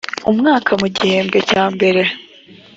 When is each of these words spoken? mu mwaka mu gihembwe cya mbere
mu 0.25 0.33
mwaka 0.39 0.71
mu 0.81 0.87
gihembwe 0.95 1.39
cya 1.49 1.63
mbere 1.73 2.01